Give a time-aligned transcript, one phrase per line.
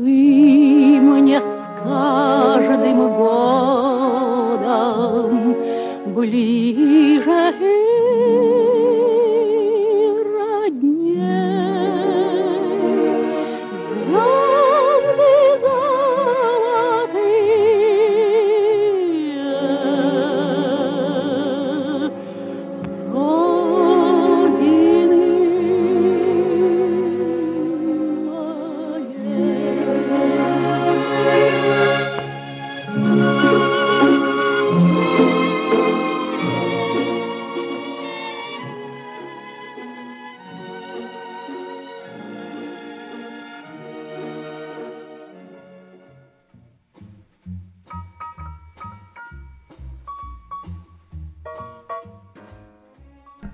[0.00, 0.29] Вы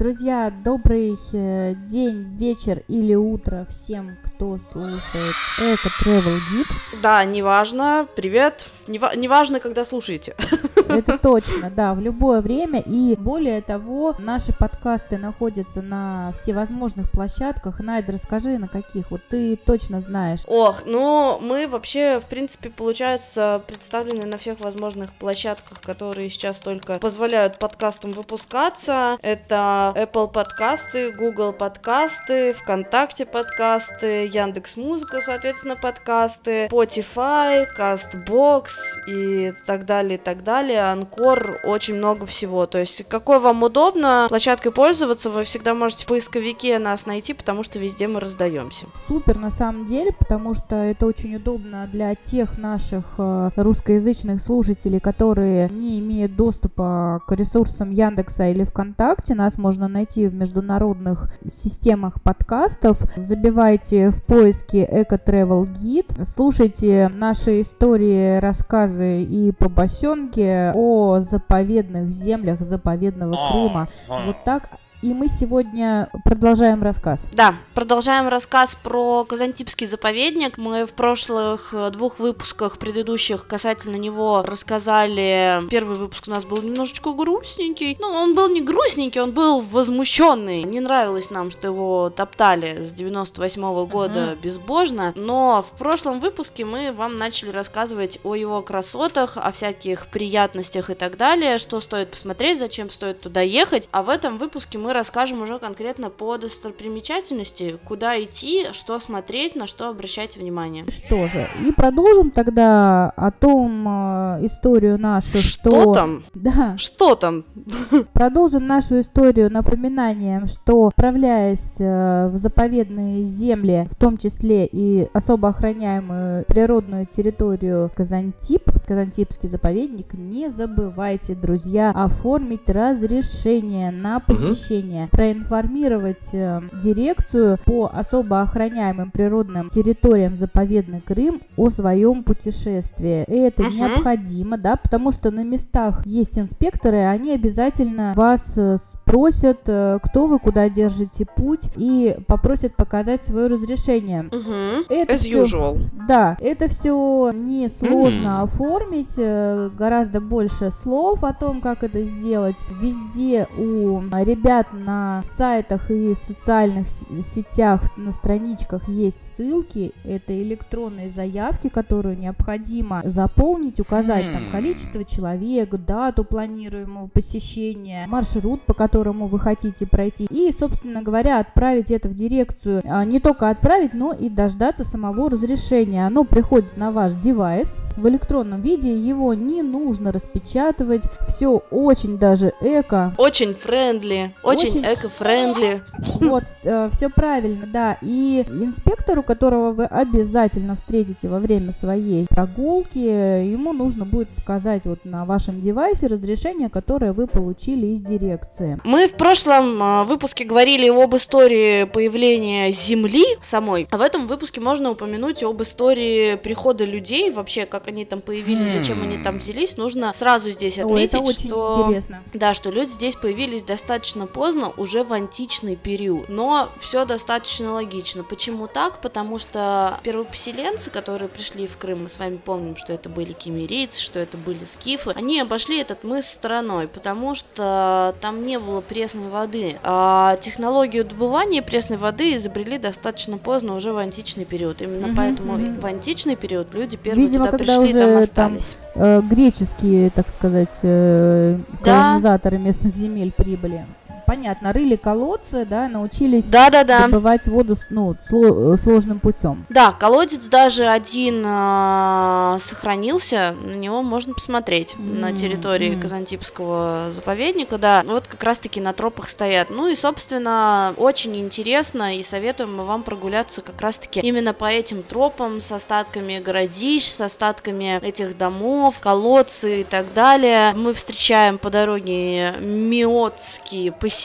[0.06, 7.01] Друзья, добрый э, день, вечер или утро всем, кто слушает Эко Travel Guide.
[7.02, 8.06] Да, неважно.
[8.15, 8.69] Привет.
[8.87, 10.37] Неважно, когда слушаете.
[10.88, 12.80] Это точно, да, в любое время.
[12.80, 17.80] И более того, наши подкасты находятся на всевозможных площадках.
[17.80, 19.10] Найд, расскажи, на каких?
[19.10, 20.40] Вот ты точно знаешь.
[20.46, 26.98] Ох, ну, мы вообще, в принципе, получается, представлены на всех возможных площадках, которые сейчас только
[26.98, 29.18] позволяют подкастам выпускаться.
[29.23, 38.68] Это Apple подкасты, Google подкасты, ВКонтакте подкасты, Яндекс Музыка, соответственно, подкасты, Spotify, CastBox
[39.09, 42.66] и так далее, и так далее Анкор, очень много всего.
[42.66, 47.63] То есть, какой вам удобно площадкой пользоваться, вы всегда можете в поисковике нас найти, потому
[47.63, 48.87] что везде мы раздаемся.
[49.07, 55.01] Супер, на самом деле, потому что это очень удобно для тех наших э, русскоязычных слушателей,
[55.01, 59.35] которые не имеют доступа к ресурсам Яндекса или ВКонтакте.
[59.35, 62.99] Нас можно найти в международных системах подкастов.
[63.16, 72.60] Забивайте в поиске Эко Travel Guide, слушайте наши истории, рассказы и побосенки, о заповедных землях
[72.60, 73.88] заповедного Крыма.
[74.09, 74.70] Вот так
[75.02, 77.28] и мы сегодня продолжаем рассказ.
[77.32, 80.56] Да, продолжаем рассказ про Казантипский заповедник.
[80.56, 85.62] Мы в прошлых э, двух выпусках предыдущих касательно него рассказали.
[85.70, 87.96] Первый выпуск у нас был немножечко грустненький.
[88.00, 90.64] Ну, он был не грустненький, он был возмущенный.
[90.64, 94.40] Не нравилось нам, что его топтали с 98 -го года uh-huh.
[94.40, 95.12] безбожно.
[95.14, 100.94] Но в прошлом выпуске мы вам начали рассказывать о его красотах, о всяких приятностях и
[100.94, 103.88] так далее, что стоит посмотреть, зачем стоит туда ехать.
[103.92, 109.56] А в этом выпуске мы мы расскажем уже конкретно по достопримечательности, куда идти, что смотреть,
[109.56, 110.86] на что обращать внимание.
[110.88, 115.70] Что же, и продолжим тогда о том э, историю нашу, что...
[115.70, 116.24] Что там?
[116.34, 116.76] Да.
[116.78, 117.44] Что там?
[118.12, 125.48] Продолжим нашу историю напоминанием, что отправляясь э, в заповедные земли, в том числе и особо
[125.48, 136.28] охраняемую природную территорию Казантип, Казантипский заповедник, не забывайте, друзья, оформить разрешение на посещение поручение проинформировать
[136.32, 143.25] э, дирекцию по особо охраняемым природным территориям заповедный Крым о своем путешествии.
[143.28, 143.72] И это uh-huh.
[143.72, 150.26] необходимо, да, потому что на местах есть инспекторы, они обязательно вас э, спросят, э, кто
[150.26, 154.25] вы, куда держите путь, и попросят показать свое разрешение.
[154.25, 154.84] Uh-huh.
[154.88, 155.81] Это As все, usual.
[156.09, 158.42] Да, это все несложно uh-huh.
[158.42, 162.56] оформить, гораздо больше слов о том, как это сделать.
[162.81, 169.93] Везде у ребят ребят на сайтах и социальных сетях, на страничках есть ссылки.
[170.04, 178.75] Это электронные заявки, которые необходимо заполнить, указать там количество человек, дату планируемого посещения, маршрут, по
[178.75, 180.27] которому вы хотите пройти.
[180.31, 182.83] И, собственно говоря, отправить это в дирекцию.
[182.84, 186.06] А, не только отправить, но и дождаться самого разрешения.
[186.06, 188.97] Оно приходит на ваш девайс в электронном виде.
[188.97, 191.04] Его не нужно распечатывать.
[191.28, 193.14] Все очень даже eco.
[193.19, 194.34] Очень friendly.
[194.43, 195.82] Очень очень, eco-friendly.
[196.20, 197.98] Вот, э, все правильно, да.
[198.00, 205.04] И инспектору, которого вы обязательно встретите во время своей прогулки, ему нужно будет показать вот
[205.04, 208.80] на вашем девайсе разрешение, которое вы получили из дирекции.
[208.84, 214.60] Мы в прошлом э, выпуске говорили об истории появления Земли самой, а в этом выпуске
[214.60, 219.38] можно упомянуть об истории прихода людей, вообще, как они там появились появились, зачем они там
[219.38, 221.84] взялись, нужно сразу здесь отметить, Ой, это очень что...
[221.86, 222.22] интересно.
[222.34, 224.46] Да, что люди здесь появились достаточно поздно,
[224.77, 226.28] уже в античный период.
[226.28, 228.22] Но все достаточно логично.
[228.25, 229.01] Почему так?
[229.01, 234.01] Потому что первопоселенцы, которые пришли в Крым, мы с вами помним, что это были кемерийцы,
[234.01, 239.28] что это были скифы, они обошли этот мыс стороной, потому что там не было пресной
[239.28, 239.77] воды.
[239.83, 244.83] А технологию добывания пресной воды изобрели достаточно поздно, уже в античный период.
[244.83, 245.81] Именно Мгм, поэтому мгм.
[245.81, 248.77] в античный период люди первые Видимо, туда когда пришли, уже там там остались.
[248.95, 252.03] Э, греческие, так сказать, э, Да.
[252.03, 253.84] колонизаторы местных земель прибыли.
[254.26, 257.02] Понятно, рыли колодцы, да, научились Да-да-да.
[257.06, 259.64] добывать воду ну, э, сложным путем.
[259.69, 266.00] Да, колодец даже один а, сохранился, на него можно посмотреть на М, территории м.
[266.00, 269.70] Казантипского заповедника, да, вот как раз-таки на тропах стоят.
[269.70, 275.05] Ну и, собственно, очень интересно и советуем мы вам прогуляться как раз-таки именно по этим
[275.05, 280.73] тропам с остатками городищ, с остатками этих домов, колодцы и так далее.
[280.75, 284.16] Мы встречаем по дороге миотские поселения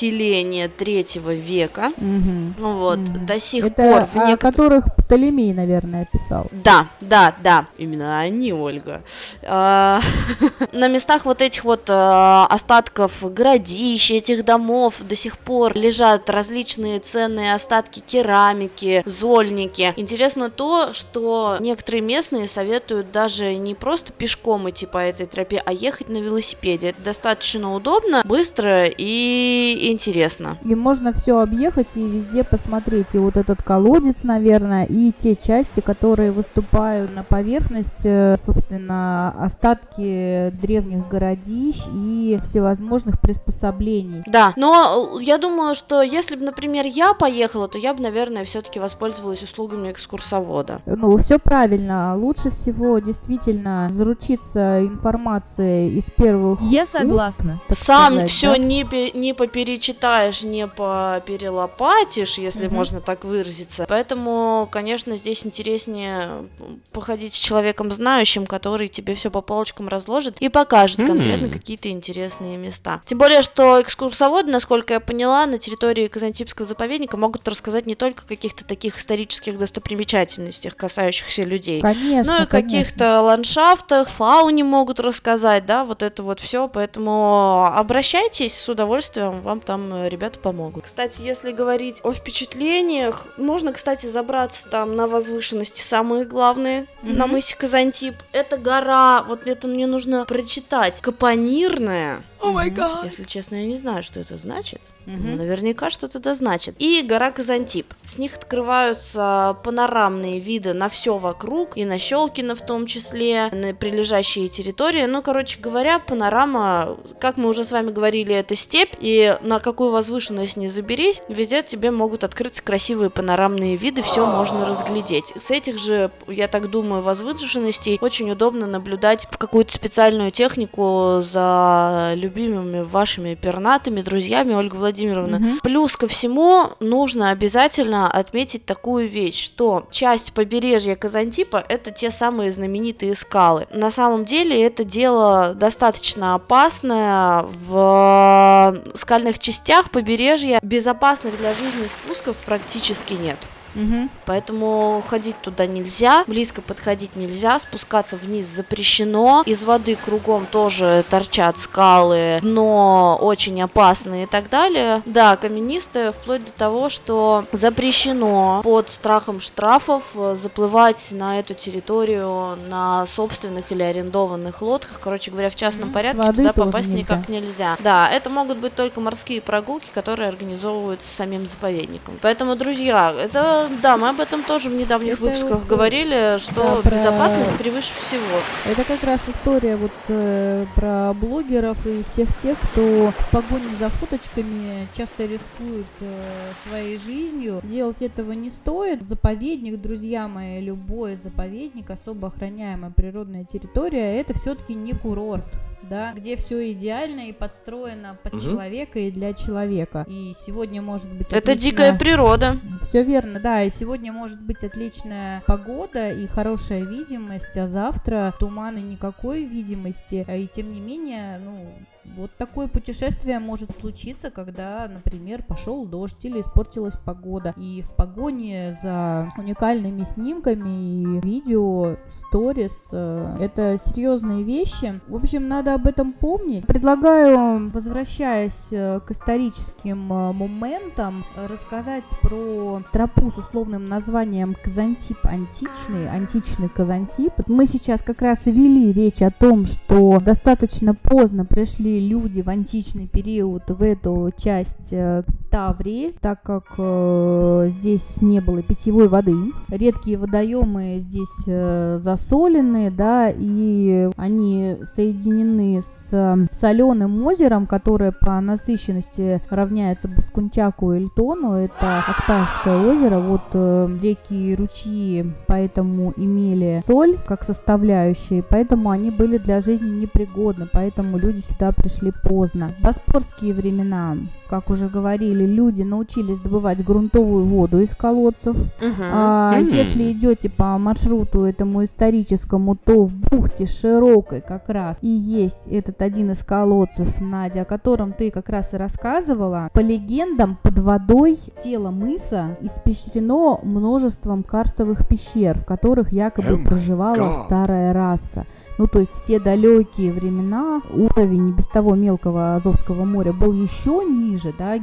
[0.78, 1.92] третьего века.
[1.98, 3.26] Ну Вот, Мгм.
[3.26, 6.48] до сих Это пор о некоторых которых Птолемей, наверное, писал.
[6.52, 9.02] да, да, да, именно они, Ольга.
[9.44, 10.00] А,
[10.72, 17.00] На местах вот этих вот а, остатков городищ, этих домов до сих пор лежат различные
[17.00, 19.94] ценные остатки керамики, зольники.
[19.98, 25.74] Интересно то, что некоторые местные советуют даже не просто пешком идти по этой тропе, а
[25.74, 26.90] ехать на велосипеде.
[26.90, 30.58] Это достаточно удобно, быстро и интересно.
[30.64, 33.08] И можно все объехать и везде посмотреть.
[33.14, 40.50] И вот этот колодец, наверное, и те части, которые выступают на поверхность, э, собственно, остатки
[40.62, 44.24] древних городищ и всевозможных приспособлений.
[44.28, 48.44] Да, но э, я думаю, что если бы, например, я поехала, то я бы, наверное,
[48.46, 50.82] все-таки воспользовалась услугами экскурсовода.
[50.86, 52.16] Ну, все правильно.
[52.16, 57.60] Лучше всего действительно заручиться информацией из первых Я уст, согласна.
[57.68, 58.58] так Сам сказать, все да?
[58.58, 59.34] не, не
[59.72, 62.76] поперечитаешь, не поперелопатишь, если Мгм.
[62.76, 63.86] можно так выразиться.
[63.88, 66.48] Поэтому, конечно, здесь интереснее
[66.92, 72.58] походить с человеком знающим, который тебе все по полочкам разложит и покажет конкретно какие-то интересные
[72.58, 73.02] места.
[73.06, 78.24] Тем более, что экскурсоводы, насколько я поняла, на территории Казантипского заповедника могут рассказать не только
[78.26, 85.66] о каких-то таких исторических достопримечательностях, касающихся людей, Конечно, ну и каких-то ландшафтах, фауне могут рассказать,
[85.66, 86.68] да, вот это вот все.
[86.68, 90.86] Поэтому обращайтесь с удовольствием, вам там э, ребята помогут.
[90.86, 97.36] Кстати, если говорить о впечатлениях, можно, кстати, забраться там на возвышенности самые главные на Мгм.
[97.36, 98.16] мысе Казантип.
[98.34, 102.24] Это гора, вот это мне нужно прочитать, Капонирная.
[102.40, 103.06] О май гад.
[103.06, 104.82] Если честно, я не знаю, что это значит.
[105.06, 106.76] Ну, наверняка что-то да значит.
[106.80, 107.94] И гора Казантип.
[108.06, 113.74] С них открываются панорамные виды на все вокруг, и на Щелкино в том числе, на
[113.74, 115.06] прилежащие территории.
[115.06, 119.92] Ну, короче говоря, панорама, как мы уже с вами говорили, это степь, и на какую
[119.92, 125.34] возвышенность не заберись, везде тебе могут открыться красивые панорамные виды, все можно разглядеть.
[125.40, 132.82] С этих же, я так думаю, возвышенностей очень удобно наблюдать какую-то специальную технику за любимыми
[132.82, 134.91] вашими пернатыми друзьями, Ольга Владимировна.
[135.38, 135.60] Мгм.
[135.64, 142.52] Плюс ко всему нужно обязательно отметить такую вещь, что часть побережья Казантипа это те самые
[142.52, 143.68] знаменитые скалы.
[143.72, 147.46] На самом деле это дело достаточно опасное.
[147.68, 153.38] В скальных частях побережья безопасных для жизни спусков практически нет.
[153.76, 154.10] Мгм.
[154.26, 159.44] Поэтому ходить туда нельзя, близко подходить нельзя, спускаться вниз запрещено.
[159.46, 165.02] Из воды кругом тоже торчат скалы, но очень опасные и так далее.
[165.06, 172.58] Да, каменистые, вплоть до того, что запрещено под страхом штрафов э, заплывать на эту территорию
[172.70, 175.00] на собственных или арендованных лодках.
[175.04, 175.90] Короче говоря, в частном.
[175.90, 177.16] С порядке воды туда попасть нельзя.
[177.16, 177.78] никак нельзя.
[177.80, 182.18] Да, это могут быть только морские прогулки, которые организовываются самим заповедником.
[182.22, 186.54] Поэтому, друзья, это да, мы об этом тоже в недавних Это выпусках вот, говорили, что
[186.54, 188.40] да, про- безопасность превыше всего.
[188.66, 193.90] Это как раз история вот э, про блогеров и всех тех, кто в погоне за
[193.90, 197.62] фоточками часто рискует э, своей жизнью.
[197.64, 199.08] Делать этого не стоит.
[199.08, 205.46] Заповедник, друзья мои, любой заповедник, особо охраняемая природная территория, это все-таки не курорт.
[205.90, 208.42] Да, где все идеально и подстроено под Мгм.
[208.42, 210.06] человека и для человека.
[210.08, 212.60] И сегодня может быть Это отличная- дикая природа.
[212.82, 213.64] все верно, да.
[213.64, 220.26] И сегодня может быть отличная погода и хорошая видимость, а завтра туман и никакой видимости.
[220.30, 226.42] И тем не менее, ну, Вот такое путешествие может случиться, когда, например, пошел дождь или
[226.42, 227.54] испортилась погода.
[227.58, 235.00] И в погоне за уникальными снимками и видео, сторис, э, это серьезные вещи.
[235.08, 236.66] В общем, надо об этом помнить.
[236.66, 246.10] Предлагаю, возвращаясь э, к историческим э, моментам, рассказать про тропу с условным названием Казантип античный,
[246.10, 247.34] античный Казантип.
[247.48, 252.50] Мы сейчас как раз и вели речь о том, что достаточно поздно пришли люди в
[252.50, 259.36] античный период в эту часть э, Таврии, так как э, здесь не было питьевой воды.
[259.70, 268.40] Редкие водоемы здесь э, засолены, да, и они соединены с э, соленым озером, которое по
[268.40, 271.54] насыщенности равняется Баскунчаку и Эльтону.
[271.54, 273.20] Это Акташское озеро.
[273.20, 280.02] Вот э, реки и ручьи поэтому имели соль как составляющие, поэтому они были для жизни
[280.02, 282.72] непригодны, поэтому люди сюда пришли поздно.
[282.82, 284.18] Боспорские времена,
[284.50, 288.56] как уже говорили, люди научились добывать грунтовую воду из колодцев.
[288.56, 288.96] Мгм.
[289.02, 289.70] А, Мгм.
[289.72, 296.02] Если идете по маршруту этому историческому, то в бухте широкой как раз и есть этот
[296.02, 299.70] один из колодцев, Надя, о котором ты как раз и рассказывала.
[299.74, 307.16] По легендам, под водой тело мыса испещрено множеством карстовых пещер, в которых якобы Oh проживала
[307.16, 307.46] God.
[307.46, 308.46] старая раса.
[308.78, 314.04] Ну, то есть в те далекие времена уровень без того мелкого Азовского моря был еще
[314.04, 314.78] ниже, да,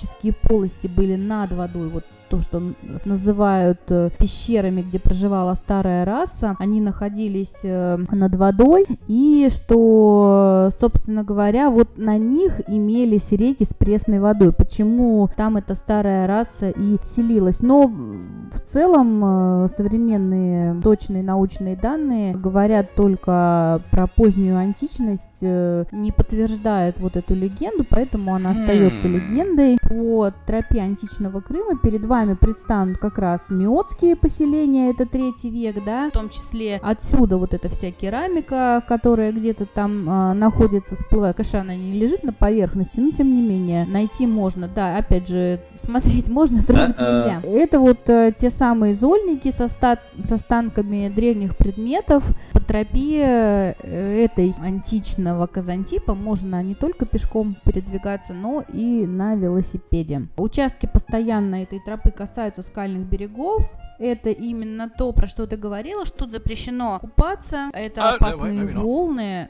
[0.00, 2.62] геологические полости были над водой, вот то, что
[3.04, 11.24] называют э, пещерами, где проживала старая раса, они находились э, над водой, и что, собственно
[11.24, 14.52] говоря, вот на них имелись реки с пресной водой.
[14.52, 17.60] Почему там эта старая раса и селилась?
[17.60, 27.00] Но в целом э, современные точные научные данные говорят только про позднюю античность, не подтверждают
[27.00, 29.12] вот эту легенду, поэтому она остается Хм.
[29.12, 29.78] легендой.
[29.82, 36.08] По тропе античного Крыма перед вами предстанут как раз миотские поселения, это третий век, да,
[36.08, 41.60] в том числе отсюда вот эта вся керамика, которая где-то там э, находится, всплывая, конечно,
[41.60, 46.28] она не лежит на поверхности, но тем не менее найти можно, да, опять же, смотреть
[46.30, 47.40] можно, трогать А-а.
[47.40, 47.48] нельзя.
[47.48, 52.24] Это вот э, те самые зольники со, ста- со станками древних предметов.
[52.52, 60.28] По тропе э, этой античного Казантипа можно не только пешком передвигаться, но и на велосипеде.
[60.36, 63.70] Участки постоянно этой тропы касаются скальных берегов.
[63.98, 67.68] Это именно то, про что ты говорила, что тут запрещено купаться.
[67.74, 68.84] Это А, опасные давай, давай.
[68.84, 69.48] волны,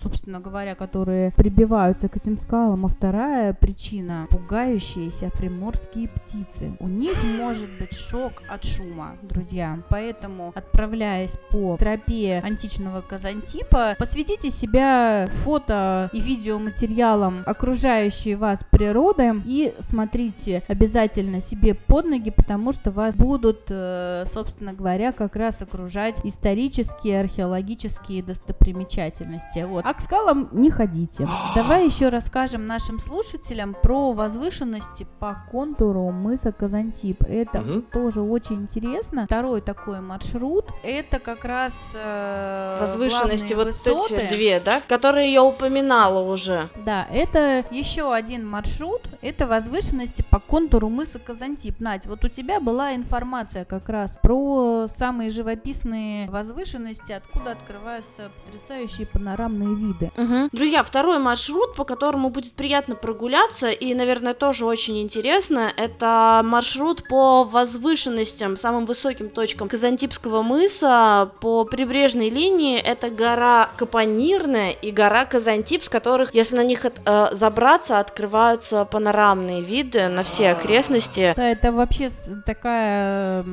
[0.00, 2.84] собственно говоря, которые прибиваются к этим скалам.
[2.84, 6.76] А вторая причина– пугающиеся приморские птицы.
[6.80, 9.82] У них может быть шок от шума, друзья.
[9.88, 19.74] Поэтому, отправляясь по тропе античного Казантипа, посвятите себя фото и видеоматериалам окружающей вас природы и
[19.78, 26.20] смотрите обязательно себе под ноги, потому что вас будут, э, собственно говоря, как раз окружать
[26.24, 29.53] исторические, археологические достопримечательности.
[29.62, 29.84] Вот.
[29.86, 31.28] А к скалам не ходите.
[31.54, 37.22] Давай еще расскажем нашим слушателям про возвышенности по контуру мыса Казантип.
[37.24, 37.82] Это Мгм.
[37.82, 39.26] тоже очень интересно.
[39.26, 40.66] Второй такой маршрут.
[40.82, 44.16] Это как раз э, Возвышенности вот высоты.
[44.16, 46.68] эти две, да, которые я упоминала уже.
[46.84, 49.02] Да, это еще один маршрут.
[49.22, 51.80] Это возвышенности по контуру мыса Казантип.
[51.80, 59.06] Надь, вот у тебя была информация как раз про самые живописные возвышенности, откуда открываются потрясающие
[59.44, 60.10] панорамные виды.
[60.16, 60.48] Мгм.
[60.52, 67.06] Друзья, второй маршрут, по которому будет приятно прогуляться и, наверное, тоже очень интересно, это маршрут
[67.08, 72.78] по возвышенностям, самым высоким точкам Казантипского мыса по прибрежной линии.
[72.78, 78.84] Это гора Капонирная и гора Казантип, с которых, если на них от- э, забраться, открываются
[78.84, 81.32] панорамные виды на все окрестности.
[81.36, 82.10] Да, это вообще
[82.46, 83.44] такая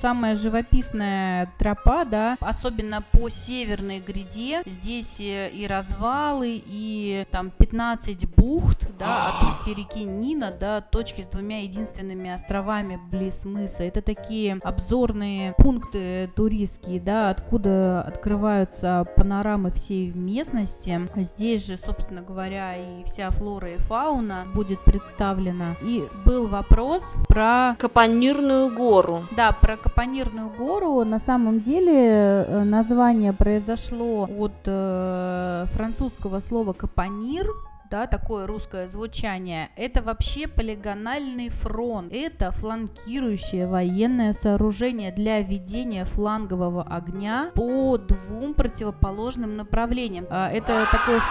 [0.00, 4.62] самая живописная тропа, да, особенно по северной гряде.
[4.66, 11.22] Здесь э, и развалы, и там 15 бухт, да, от устья реки Нина, да, точки
[11.22, 13.84] с двумя единственными островами близ мыса.
[13.84, 21.08] Это такие обзорные пункты туристские, да, откуда открываются панорамы всей местности.
[21.16, 25.76] Здесь же, собственно говоря, и вся флора и фауна будет представлена.
[25.82, 29.26] И был вопрос про Капонирную гору.
[29.36, 31.04] да, про Капонирную гору.
[31.04, 37.46] На самом деле э, название произошло от э, французского слова капонир,
[37.90, 42.12] да, такое русское звучание, это вообще полигональный фронт.
[42.12, 50.26] Это фланкирующее военное сооружение для ведения флангового огня по двум противоположным направлениям.
[50.28, 51.22] А, это такое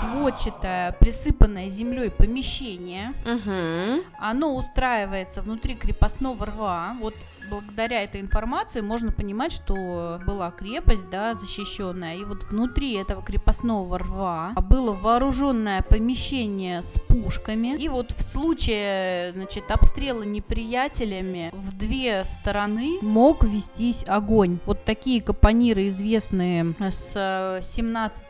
[0.00, 3.12] сводчатое, присыпанное землей помещение.
[3.26, 4.06] Угу.
[4.20, 6.96] Оно устраивается внутри крепостного рва.
[7.00, 7.14] Вот
[7.48, 13.98] благодаря этой информации можно понимать, что была крепость, да, защищенная, и вот внутри этого крепостного
[13.98, 22.24] рва было вооруженное помещение с пушками, и вот в случае, значит, обстрела неприятелями в две
[22.24, 24.58] стороны мог вестись огонь.
[24.66, 28.24] Вот такие капониры известные с 17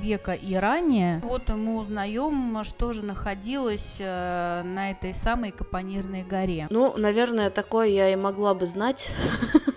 [0.00, 1.20] века и ранее.
[1.24, 6.66] Вот мы узнаем, что же находилось э, на этой самой капонирной горе.
[6.70, 9.10] Ну, наверное, такое я и могла бы знать,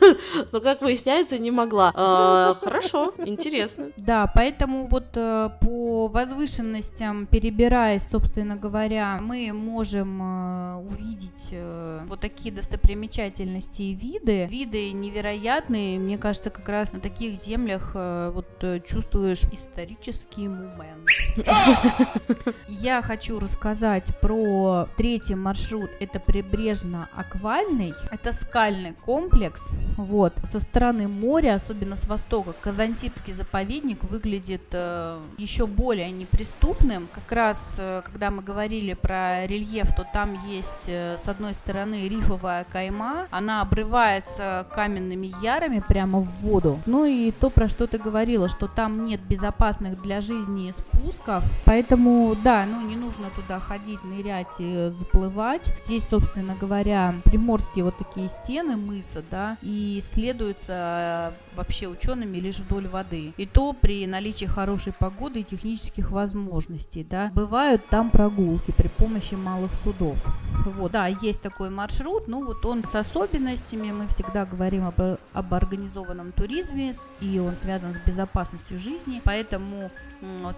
[0.52, 1.92] но, как выясняется, не могла.
[1.96, 3.92] А, хорошо, интересно.
[3.98, 12.20] Да, поэтому вот э, по возвышенностям, перебираясь, собственно говоря, мы можем э, увидеть э, вот
[12.20, 14.46] такие достопримечательности и виды.
[14.46, 18.48] Виды невероятные, мне кажется, как раз на таких землях вот
[18.86, 21.08] чувствуешь исторический момент.
[22.68, 25.90] Я хочу рассказать про третий маршрут.
[26.00, 27.94] Это прибрежно-аквальный.
[28.12, 29.62] Это скальный комплекс.
[29.98, 30.34] Вот.
[30.52, 37.08] Со стороны моря, особенно с востока, Казантипский заповедник выглядит э, еще более неприступным.
[37.14, 42.08] Как раз, э, когда мы говорили про рельеф, то там есть э, с одной стороны
[42.08, 43.28] рифовая кайма.
[43.30, 46.80] Она обрывается каменными ярами прямо в воду.
[46.88, 51.44] Ну и то, про что ты говорила, что там нет безопасных для жизни спусков.
[51.66, 55.72] Поэтому, да, ну не нужно туда ходить, нырять и заплывать.
[55.86, 62.60] Здесь, собственно говоря, приморские вот такие стены мыса, да, и исследуются э, вообще учеными лишь
[62.60, 63.34] вдоль воды.
[63.36, 67.30] И то при наличии хорошей погоды и технических возможностей, да.
[67.34, 70.24] Бывают там прогулки при помощи малых судов.
[70.66, 75.54] Вот, да, есть такой маршрут, ну вот он с особенностями, мы всегда говорим об, об
[75.54, 79.92] организованном туризме, и он связан с безопасностью жизни, поэтому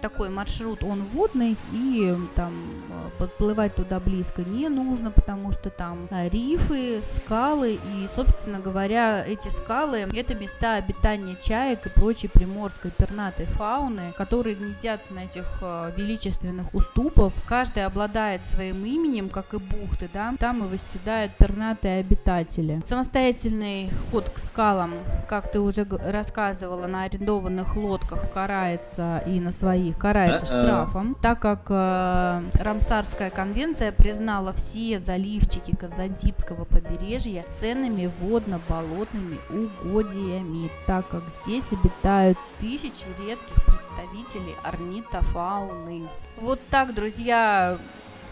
[0.00, 2.52] такой маршрут, он водный, и там
[2.90, 9.24] э, подплывать туда близко не нужно, потому что там э, рифы, скалы, и, собственно говоря,
[9.26, 15.46] эти скалы– это места обитания чаек и прочей приморской пернатой фауны, которые гнездятся на этих
[15.60, 17.32] э, величественных уступах.
[17.46, 22.80] Каждый обладает своим именем, как и бухты, да, там и восседают пернатые обитатели.
[22.86, 24.94] Самостоятельный ход к скалам,
[25.28, 31.40] как ты уже рассказывала, на арендованных лодках карается и на на своих карается штрафом, так
[31.40, 41.64] как э, Рамсарская конвенция признала все заливчики Казантипского побережья ценными водно-болотными угодьями, так как здесь
[41.72, 46.08] обитают тысячи редких представителей орнитофауны.
[46.40, 47.76] Вот так, друзья,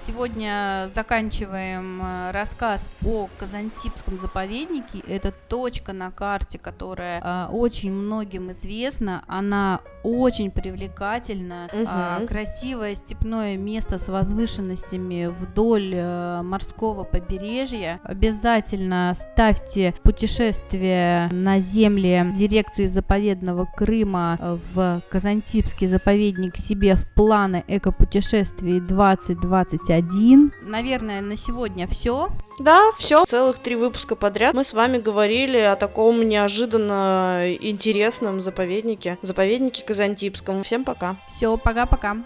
[0.09, 5.01] Сегодня заканчиваем э, рассказ о Казантипском заповеднике.
[5.01, 9.23] Это точка на карте, которая э, очень многим известна.
[9.27, 11.69] Она очень привлекательна.
[11.73, 11.87] Угу.
[11.87, 18.01] Э, красивое степное место с возвышенностями вдоль э, морского побережья.
[18.03, 28.81] Обязательно ставьте путешествие на земле дирекции заповедного Крыма в Казантипский заповедник себе в планы экопутешествий
[28.81, 30.53] 2021 один.
[30.63, 32.31] Наверное, на сегодня все.
[32.59, 33.25] Да, все.
[33.25, 39.19] Целых три выпуска подряд мы с вами говорили о таком неожиданно интересном заповеднике.
[39.23, 40.63] Заповеднике Казантипском.
[40.63, 41.17] Всем пока.
[41.29, 42.19] Все, пока-пока.